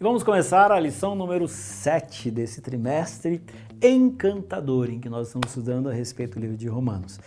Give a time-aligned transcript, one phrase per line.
[0.00, 3.42] E vamos começar a lição número 7 desse trimestre
[3.82, 7.18] encantador, em que nós estamos estudando a respeito do livro de Romanos.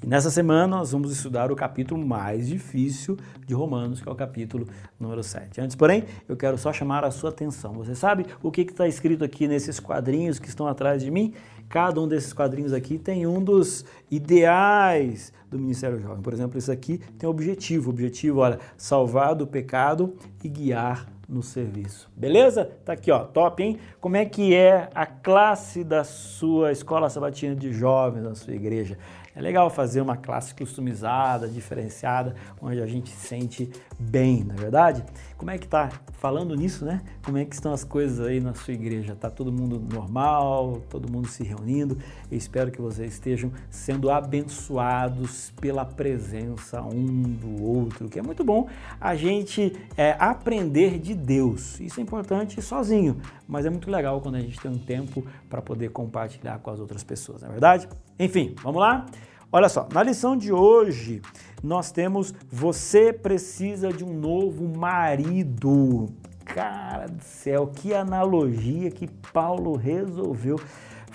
[0.00, 4.14] E nessa semana nós vamos estudar o capítulo mais difícil de Romanos, que é o
[4.14, 5.60] capítulo número 7.
[5.60, 7.72] Antes, porém, eu quero só chamar a sua atenção.
[7.72, 11.34] Você sabe o que está escrito aqui nesses quadrinhos que estão atrás de mim?
[11.68, 16.22] Cada um desses quadrinhos aqui tem um dos ideais do Ministério Jovem.
[16.22, 17.88] Por exemplo, esse aqui tem um objetivo.
[17.88, 22.10] O objetivo, olha, salvar do pecado e guiar no serviço.
[22.16, 22.68] Beleza?
[22.84, 23.78] Tá aqui, ó, top, hein?
[24.00, 28.98] Como é que é a classe da sua escola sabatina de jovens da sua igreja?
[29.34, 34.56] É legal fazer uma classe customizada, diferenciada, onde a gente se sente bem, na é
[34.56, 35.04] verdade?
[35.38, 37.00] Como é que tá falando nisso, né?
[37.24, 39.14] Como é que estão as coisas aí na sua igreja?
[39.14, 41.96] Tá todo mundo normal, todo mundo se reunindo?
[42.30, 48.42] Eu espero que vocês estejam sendo abençoados pela presença um do outro, que é muito
[48.42, 48.68] bom
[49.00, 51.78] a gente é, aprender de Deus.
[51.80, 55.62] Isso é importante sozinho, mas é muito legal quando a gente tem um tempo para
[55.62, 57.88] poder compartilhar com as outras pessoas, não é verdade?
[58.18, 59.06] Enfim, vamos lá?
[59.52, 61.20] Olha só, na lição de hoje
[61.62, 66.08] nós temos você precisa de um novo marido.
[66.44, 70.58] Cara do céu, que analogia que Paulo resolveu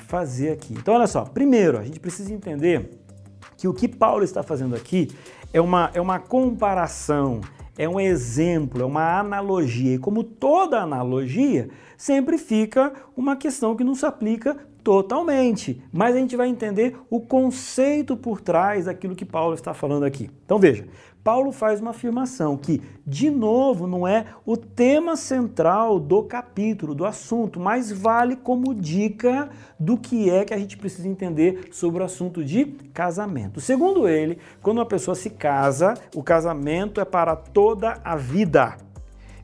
[0.05, 0.73] fazer aqui.
[0.73, 3.01] Então, olha só, primeiro, a gente precisa entender
[3.57, 5.09] que o que Paulo está fazendo aqui
[5.53, 7.41] é uma, é uma comparação,
[7.77, 9.95] é um exemplo, é uma analogia.
[9.95, 16.19] E como toda analogia, sempre fica uma questão que não se aplica totalmente, mas a
[16.19, 20.29] gente vai entender o conceito por trás daquilo que Paulo está falando aqui.
[20.45, 20.85] Então veja,
[21.23, 27.03] Paulo faz uma afirmação que, de novo, não é o tema central do capítulo, do
[27.03, 32.05] assunto, mas vale como dica do que é que a gente precisa entender sobre o
[32.05, 33.59] assunto de casamento.
[33.59, 38.77] Segundo ele, quando uma pessoa se casa, o casamento é para toda a vida.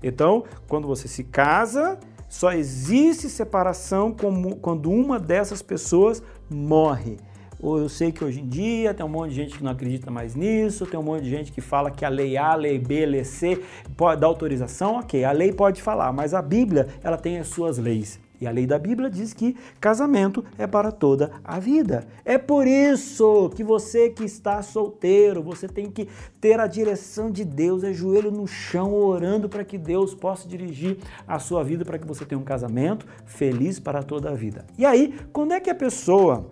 [0.03, 1.97] Então, quando você se casa,
[2.31, 4.15] só existe separação
[4.61, 7.17] quando uma dessas pessoas morre.
[7.61, 10.33] Eu sei que hoje em dia tem um monte de gente que não acredita mais
[10.33, 13.03] nisso, tem um monte de gente que fala que a lei A, a lei B,
[13.03, 13.61] a lei C
[13.97, 17.77] pode dar autorização, ok, a lei pode falar, mas a Bíblia ela tem as suas
[17.77, 18.17] leis.
[18.41, 22.07] E a lei da Bíblia diz que casamento é para toda a vida.
[22.25, 26.09] É por isso que você que está solteiro, você tem que
[26.41, 30.97] ter a direção de Deus, é joelho no chão, orando para que Deus possa dirigir
[31.27, 34.65] a sua vida para que você tenha um casamento feliz para toda a vida.
[34.75, 36.49] E aí, quando é que a pessoa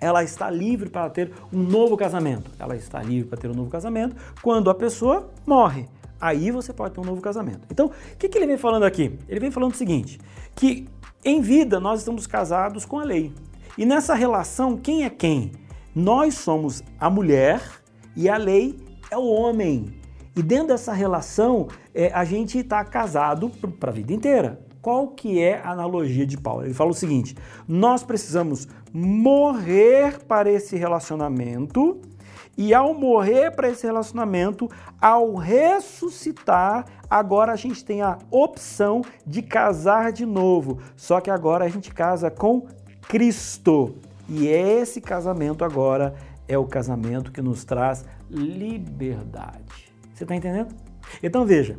[0.00, 2.50] ela está livre para ter um novo casamento?
[2.58, 5.88] Ela está livre para ter um novo casamento quando a pessoa morre.
[6.20, 7.60] Aí você pode ter um novo casamento.
[7.70, 9.18] Então, o que, que ele vem falando aqui?
[9.28, 10.18] Ele vem falando o seguinte:
[10.54, 10.88] que
[11.26, 13.32] em vida, nós estamos casados com a lei.
[13.76, 15.50] E nessa relação, quem é quem?
[15.92, 17.60] Nós somos a mulher
[18.14, 18.78] e a lei
[19.10, 19.92] é o homem.
[20.36, 23.50] E dentro dessa relação, é, a gente está casado
[23.80, 24.64] para a vida inteira.
[24.80, 26.64] Qual que é a analogia de Paulo?
[26.64, 27.34] Ele fala o seguinte:
[27.66, 32.00] nós precisamos morrer para esse relacionamento
[32.56, 34.68] e ao morrer para esse relacionamento,
[35.00, 40.80] ao ressuscitar, agora a gente tem a opção de casar de novo.
[40.96, 42.66] Só que agora a gente casa com
[43.08, 43.96] Cristo.
[44.28, 46.14] E esse casamento agora
[46.48, 49.92] é o casamento que nos traz liberdade.
[50.14, 50.74] Você está entendendo?
[51.22, 51.78] Então veja,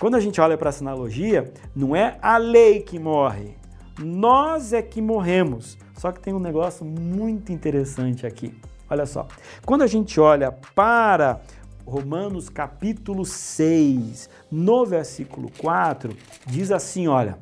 [0.00, 3.54] quando a gente olha para essa analogia, não é a lei que morre,
[3.98, 5.78] nós é que morremos.
[5.94, 8.54] Só que tem um negócio muito interessante aqui.
[8.88, 9.26] Olha só,
[9.64, 11.40] quando a gente olha para
[11.84, 16.16] Romanos capítulo 6, no versículo 4,
[16.46, 17.36] diz assim: olha,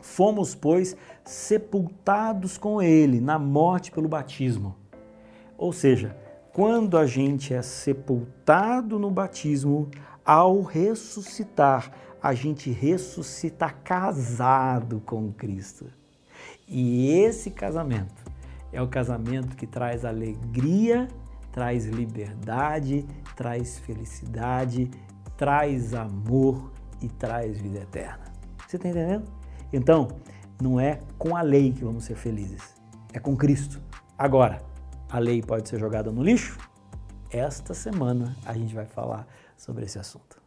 [0.00, 4.74] fomos, pois, sepultados com ele na morte pelo batismo.
[5.56, 6.16] Ou seja,
[6.52, 9.88] quando a gente é sepultado no batismo,
[10.24, 15.86] ao ressuscitar, a gente ressuscita casado com Cristo.
[16.66, 18.31] E esse casamento
[18.72, 21.06] é o casamento que traz alegria,
[21.52, 23.06] traz liberdade,
[23.36, 24.90] traz felicidade,
[25.36, 28.24] traz amor e traz vida eterna.
[28.66, 29.30] Você está entendendo?
[29.72, 30.08] Então,
[30.60, 32.74] não é com a lei que vamos ser felizes,
[33.12, 33.80] é com Cristo.
[34.16, 34.62] Agora,
[35.10, 36.58] a lei pode ser jogada no lixo?
[37.30, 39.26] Esta semana a gente vai falar
[39.56, 40.41] sobre esse assunto.